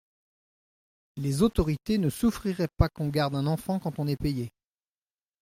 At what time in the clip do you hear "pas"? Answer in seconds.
2.75-2.89